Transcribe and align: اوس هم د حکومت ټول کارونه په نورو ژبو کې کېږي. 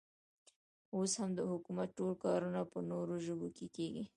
اوس 0.95 1.11
هم 1.19 1.29
د 1.37 1.41
حکومت 1.51 1.89
ټول 1.97 2.13
کارونه 2.25 2.61
په 2.71 2.79
نورو 2.89 3.15
ژبو 3.25 3.47
کې 3.57 3.65
کېږي. 3.75 4.03